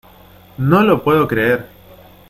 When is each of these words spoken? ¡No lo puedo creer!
¡No 0.57 0.81
lo 0.81 1.03
puedo 1.03 1.27
creer! 1.27 1.67